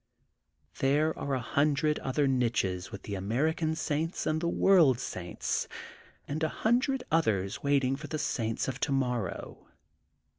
There 0.79 1.15
are 1.15 1.35
a 1.35 1.39
hundred 1.39 1.99
other 1.99 2.25
niches 2.27 2.91
with 2.91 3.03
the 3.03 3.13
American 3.13 3.75
saints 3.75 4.25
and 4.25 4.41
world 4.41 4.99
saints 4.99 5.67
and 6.27 6.41
a 6.41 6.49
hundred 6.49 7.03
others 7.11 7.61
waiting 7.61 7.95
for 7.95 8.07
the 8.07 8.17
saints 8.17 8.67
of 8.67 8.79
to 8.79 8.91
morrow. 8.91 9.67